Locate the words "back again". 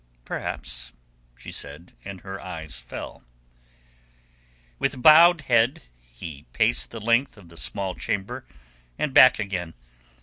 9.13-9.75